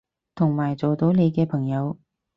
[0.33, 1.95] 同埋做到你嘅朋友